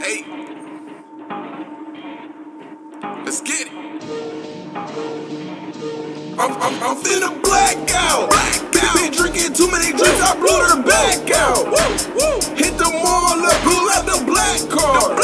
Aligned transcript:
Hey, 0.00 0.24
let's 3.24 3.42
get 3.42 3.66
it. 3.66 3.72
I'm, 6.38 6.52
I'm, 6.52 6.82
I'm 6.82 6.96
finna 6.96 7.42
black 7.42 7.76
out. 7.94 8.30
Black 8.30 8.72
Been 8.72 9.12
drinking 9.12 9.52
too 9.52 9.70
many 9.70 9.90
drinks, 9.90 10.22
I 10.22 10.34
blew 10.36 10.82
back 10.86 11.30
out. 11.32 11.66
Hit 12.56 12.78
the 12.78 12.90
black 14.26 14.70
car. 14.70 15.19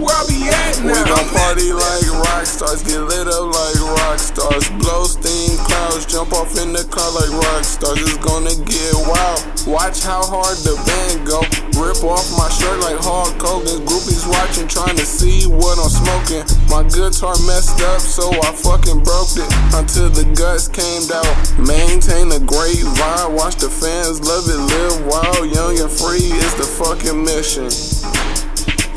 Where 0.00 0.16
I 0.16 0.24
be 0.24 0.48
at 0.48 0.80
now. 0.80 0.96
We 0.96 1.00
gon' 1.04 1.28
party 1.28 1.70
like 1.76 2.08
rock 2.24 2.48
stars, 2.48 2.82
get 2.82 2.98
lit 3.04 3.28
up 3.28 3.52
like 3.52 3.80
rock 4.00 4.18
stars. 4.18 4.64
Blow 4.80 5.04
steam 5.04 5.60
clouds, 5.68 6.08
jump 6.08 6.32
off 6.32 6.56
in 6.56 6.72
the 6.72 6.84
car 6.88 7.12
like 7.12 7.30
rock 7.30 7.62
stars. 7.62 8.00
It's 8.00 8.16
gonna 8.24 8.56
get 8.64 8.96
wild. 9.04 9.44
Watch 9.68 10.02
how 10.02 10.24
hard 10.24 10.56
the 10.64 10.74
band 10.88 11.28
go. 11.28 11.44
Rip 11.76 12.00
off 12.02 12.26
my 12.36 12.48
shirt 12.48 12.80
like 12.80 12.96
Hulk 12.98 13.36
Hogan. 13.36 13.84
Groupies 13.84 14.24
watching, 14.24 14.66
trying 14.66 14.96
to 14.96 15.04
see 15.04 15.44
what 15.46 15.76
I'm 15.76 15.92
smoking. 15.92 16.44
My 16.72 16.82
guitar 16.88 17.36
messed 17.44 17.80
up, 17.92 18.00
so 18.00 18.32
I 18.40 18.50
fucking 18.56 19.04
broke 19.04 19.36
it 19.36 19.48
until 19.76 20.08
the 20.08 20.24
guts 20.32 20.68
came 20.68 21.04
out. 21.12 21.28
Maintain 21.60 22.32
a 22.32 22.40
great 22.40 22.80
vibe, 22.96 23.36
watch 23.36 23.56
the 23.60 23.68
fans 23.68 24.24
love 24.24 24.48
it, 24.48 24.60
live 24.60 24.96
wild, 25.06 25.44
young 25.52 25.76
and 25.78 25.90
free 25.90 26.32
is 26.32 26.54
the 26.56 26.64
fucking 26.64 27.24
mission. 27.24 27.68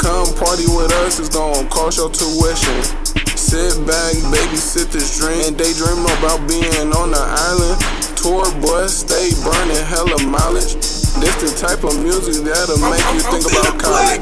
Come 0.03 0.35
party 0.35 0.67
with 0.67 0.91
us, 1.07 1.17
it's 1.17 1.29
gonna 1.29 1.63
cost 1.69 1.95
your 1.95 2.11
tuition. 2.11 2.75
Sit 3.39 3.71
back, 3.87 4.11
babysit 4.35 4.91
this 4.91 5.17
dream, 5.17 5.39
and 5.47 5.57
daydream 5.57 6.03
about 6.19 6.43
being 6.43 6.91
on 6.91 7.15
the 7.15 7.23
island. 7.23 7.79
Tour 8.19 8.43
bus, 8.59 9.07
stay 9.07 9.31
burning 9.47 9.79
hella 9.87 10.19
mileage. 10.27 10.75
This 11.23 11.35
the 11.39 11.55
type 11.55 11.85
of 11.87 11.95
music 12.03 12.43
that'll 12.43 12.83
make 12.83 12.99
you 13.15 13.23
think 13.31 13.47
about 13.47 13.79
college. 13.79 14.12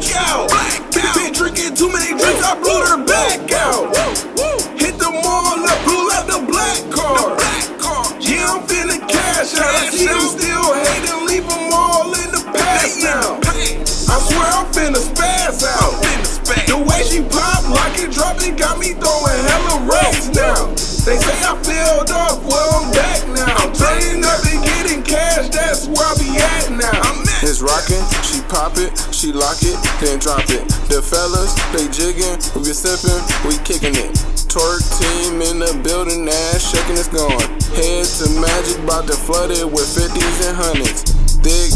Pop, 18.09 18.38
like 18.38 18.47
it 18.47 18.57
got 18.57 18.80
me 18.80 18.94
throwing 18.97 19.39
hella 19.45 19.85
racks 19.85 20.27
now. 20.33 20.73
They 21.05 21.17
say 21.17 21.38
I 21.45 21.53
filled 21.61 22.09
up, 22.09 22.41
well 22.45 22.81
I'm 22.81 22.91
back 22.91 23.21
now. 23.30 23.53
I'm 23.61 23.73
turning 23.73 24.23
up 24.25 24.41
and 24.45 24.63
getting 24.63 25.03
cash, 25.03 25.49
that's 25.49 25.88
where 25.88 26.05
I 26.05 26.16
be 26.17 26.29
at 26.38 26.72
now. 26.72 27.02
I'm 27.05 27.22
It's 27.45 27.61
rockin', 27.61 28.02
she 28.22 28.41
pop 28.49 28.77
it, 28.77 28.94
she 29.13 29.31
lock 29.31 29.61
it, 29.61 29.77
then 30.02 30.19
drop 30.19 30.49
it. 30.49 30.66
The 30.89 31.02
fellas, 31.02 31.53
they 31.73 31.89
jiggin', 31.89 32.38
we 32.55 32.69
be 32.69 32.73
sippin', 32.73 33.22
we 33.45 33.57
kickin' 33.66 33.97
it. 33.97 34.13
Twerk 34.49 34.83
team 34.99 35.41
in 35.41 35.59
the 35.59 35.73
building, 35.81 36.27
ass 36.27 36.61
shaking, 36.61 36.97
it's 36.97 37.07
gone. 37.07 37.49
Head 37.73 38.05
to 38.19 38.27
magic, 38.38 38.77
bout 38.85 39.07
to 39.07 39.16
flood 39.16 39.49
it 39.49 39.66
with 39.66 39.88
50s 39.88 40.38
and 40.47 40.57
hundreds. 40.57 41.02
Thick 41.41 41.73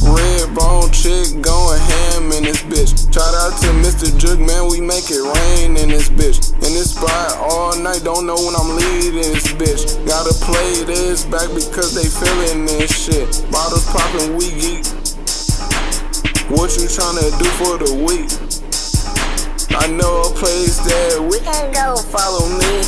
bone 0.56 0.90
chick 0.96 1.28
going 1.44 1.80
ham 1.80 2.32
in 2.32 2.48
this 2.48 2.64
bitch. 2.64 2.96
Shout 3.12 3.36
out 3.36 3.60
to 3.62 3.68
Mr. 3.84 4.08
Jug, 4.18 4.40
man, 4.40 4.72
we 4.72 4.80
make 4.80 5.12
it 5.12 5.20
rain 5.20 5.76
in 5.76 5.90
this 5.92 6.08
bitch. 6.08 6.56
In 6.56 6.72
this 6.72 6.96
spot 6.96 7.36
all 7.38 7.76
night, 7.78 8.02
don't 8.04 8.26
know 8.26 8.40
when 8.40 8.56
I'm 8.56 8.72
leaving 8.80 9.36
this 9.36 9.52
bitch. 9.52 9.84
Gotta 10.08 10.34
play 10.48 10.88
this 10.88 11.26
back 11.26 11.52
because 11.52 11.94
they 11.94 12.08
feeling 12.08 12.66
this 12.66 12.90
shit. 12.90 13.28
Bottles 13.52 13.86
poppin', 13.92 14.40
we 14.40 14.50
geek. 14.56 14.88
What 16.48 16.72
you 16.80 16.88
tryna 16.88 17.28
do 17.36 17.48
for 17.60 17.76
the 17.76 17.92
week? 18.08 18.32
I 19.76 19.88
know 19.92 20.24
a 20.24 20.32
place 20.32 20.80
that 20.88 21.20
we 21.20 21.40
can 21.44 21.74
go. 21.76 22.00
Follow 22.00 22.48
me. 22.48 22.80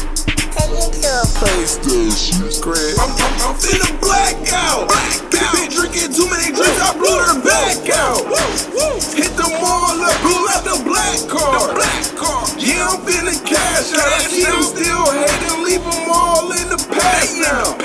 Take 0.55 0.71
you 0.71 0.87
to 1.03 1.11
a 1.19 1.27
place 1.35 1.75
that's. 1.83 2.31
I'm, 2.97 3.11
I'm, 3.11 3.33
I'm 3.43 3.55
finna 3.59 3.99
black 3.99 4.53
out. 4.53 4.96
Blew 7.57 7.65
her 7.65 7.73
back 7.73 7.89
out. 7.97 8.21
Hit 9.15 9.33
the 9.35 9.49
mall 9.61 10.01
up, 10.01 10.15
pull 10.21 10.49
out 10.49 10.63
the 10.63 10.77
black 10.85 11.19
car. 11.29 11.73
Yeah, 12.57 12.89
I'm 12.89 12.99
finna 13.05 13.33
cash 13.45 13.93
out. 13.93 14.11
I 14.11 14.19
see 14.27 14.43
them 14.43 14.63
still 14.63 15.05
hating, 15.11 15.63
leave 15.63 15.83
them 15.83 16.09
all 16.09 16.51
in 16.51 16.69
the 16.69 16.77
past 16.91 17.37
now. 17.37 17.77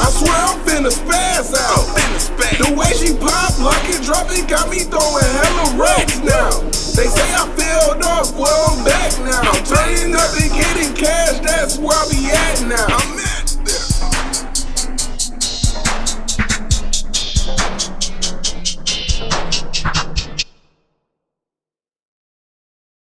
I 0.00 0.10
swear 0.10 0.34
I'm 0.34 0.58
finna 0.66 0.90
spaz 0.90 1.54
out. 1.54 1.86
The 2.58 2.74
way 2.76 2.92
she 2.92 3.16
pop, 3.16 3.58
like 3.58 3.88
it 3.88 4.02
drop, 4.04 4.26
it 4.30 4.48
got 4.48 4.68
me 4.68 4.80
throwing 4.80 5.24
hella 5.24 5.80
racks 5.80 6.18
now. 6.18 6.50
They 6.94 7.08
say 7.08 7.28
I 7.32 7.48
filled 7.56 8.02
up, 8.04 8.26
well 8.36 8.76
I'm 8.76 8.84
back 8.84 9.12
now. 9.24 9.40
I'm 9.40 9.64
turning 9.64 10.14
up 10.14 10.30
and 10.36 10.52
getting 10.52 10.94
cash, 10.94 11.40
that's 11.40 11.78
where 11.78 11.96
I 11.96 12.08
be 12.10 12.30
at 12.30 12.62
now. 12.66 13.09